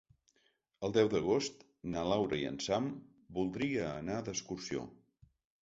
El 0.87 0.95
deu 0.95 1.09
d'agost 1.11 1.61
na 1.95 2.05
Laura 2.13 2.41
i 2.45 2.47
en 2.53 2.59
Sam 2.69 2.89
voldria 3.39 3.87
anar 4.03 4.21
d'excursió. 4.31 4.89